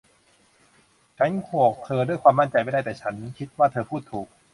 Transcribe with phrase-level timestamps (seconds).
[1.17, 4.27] ฉันบอกเธอด้วยความมั่นใจไม่ได้ แต่ฉันคิดว่าเธอพูดถูก